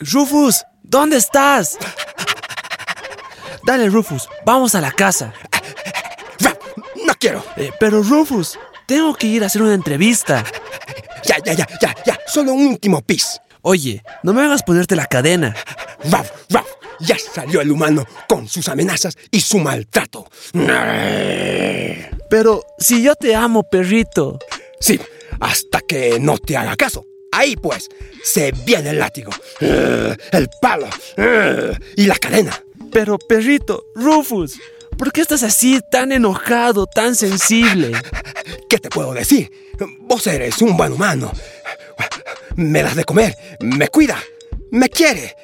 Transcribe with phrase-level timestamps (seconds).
[0.00, 1.78] Rufus, ¿dónde estás?
[3.64, 5.32] Dale, Rufus, vamos a la casa.
[7.06, 7.44] No quiero.
[7.56, 10.44] Eh, pero Rufus, tengo que ir a hacer una entrevista.
[11.24, 12.18] Ya, ya, ya, ya, ya.
[12.26, 13.40] Solo un último pis.
[13.62, 15.54] Oye, no me hagas ponerte la cadena.
[16.10, 16.66] Raf, Raf,
[17.00, 20.30] ya salió el humano con sus amenazas y su maltrato.
[22.30, 24.38] Pero si yo te amo, perrito.
[24.80, 25.00] Sí,
[25.40, 27.04] hasta que no te haga caso.
[27.32, 27.88] Ahí pues,
[28.22, 29.30] se viene el látigo,
[29.60, 32.64] eh, el palo eh, y la cadena.
[32.90, 34.58] Pero, perrito, Rufus,
[34.96, 37.92] ¿por qué estás así tan enojado, tan sensible?
[38.68, 39.50] ¿Qué te puedo decir?
[40.00, 41.32] Vos eres un buen humano.
[42.56, 44.18] Me das de comer, me cuida,
[44.70, 45.36] me quiere.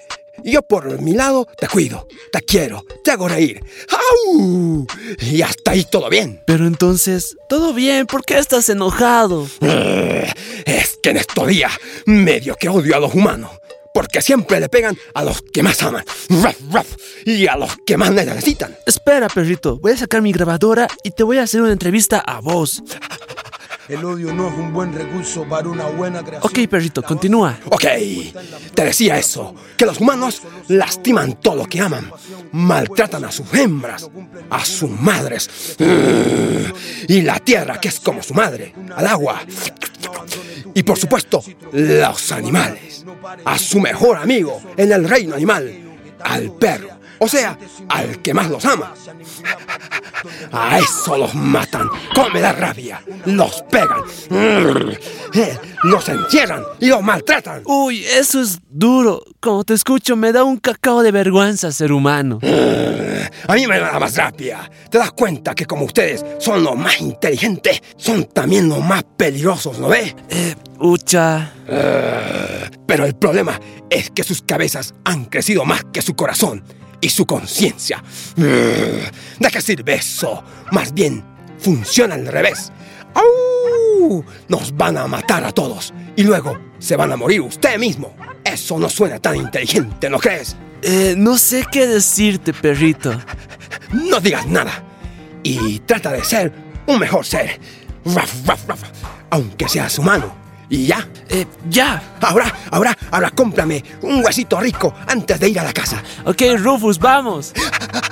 [0.44, 3.64] Yo por mi lado te cuido, te quiero, te hago reír.
[3.90, 4.86] ¡Au!
[5.20, 6.42] Y hasta ahí todo bien.
[6.46, 9.48] Pero entonces, todo bien, ¿por qué estás enojado?
[9.62, 10.30] Eh,
[10.66, 11.72] Es que en estos días
[12.06, 13.50] medio que odio a los humanos.
[13.94, 16.04] Porque siempre le pegan a los que más aman.
[16.28, 18.76] Ruff, ruff, y a los que más necesitan.
[18.86, 22.40] Espera, perrito, voy a sacar mi grabadora y te voy a hacer una entrevista a
[22.40, 22.82] vos.
[23.88, 26.50] El odio no es un buen recurso para una buena creación.
[26.50, 27.58] Ok, perrito, continúa.
[27.66, 27.84] Ok,
[28.74, 32.10] te decía eso, que los humanos lastiman todo lo que aman,
[32.52, 34.08] maltratan a sus hembras,
[34.48, 35.76] a sus madres,
[37.08, 39.42] y la tierra que es como su madre, al agua,
[40.72, 43.04] y por supuesto los animales,
[43.44, 45.72] a su mejor amigo en el reino animal,
[46.20, 48.94] al perro, o sea, al que más los ama.
[50.52, 54.02] A eso los matan, come la rabia, los pegan,
[55.82, 57.62] los encierran y los maltratan.
[57.66, 59.22] Uy, eso es duro.
[59.40, 62.38] Como te escucho, me da un cacao de vergüenza ser humano.
[63.46, 64.70] A mí me da más rabia.
[64.90, 69.78] ¿Te das cuenta que como ustedes son los más inteligentes, son también los más peligrosos,
[69.78, 70.14] ¿no ves?
[70.30, 71.52] Eh, ucha.
[72.86, 76.64] Pero el problema es que sus cabezas han crecido más que su corazón
[77.04, 78.02] y su conciencia.
[78.34, 80.42] ¿De qué sirve eso?
[80.72, 81.22] Más bien,
[81.58, 82.72] funciona al revés.
[83.14, 84.24] ¡Au!
[84.48, 88.16] Nos van a matar a todos y luego se van a morir usted mismo.
[88.42, 90.56] Eso no suena tan inteligente, ¿no crees?
[90.80, 93.12] Eh, no sé qué decirte, perrito.
[93.92, 94.82] No digas nada
[95.42, 96.52] y trata de ser
[96.86, 97.60] un mejor ser.
[98.06, 98.82] Ruff, ruff, ruff,
[99.28, 100.43] aunque seas humano.
[100.68, 101.06] Y ya.
[101.28, 102.02] Eh, ya.
[102.20, 106.02] Ahora, ahora, ahora cómprame un huesito rico antes de ir a la casa.
[106.24, 107.52] Ok, Rufus, vamos.